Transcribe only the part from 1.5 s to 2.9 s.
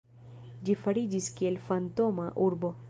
fantoma urbo.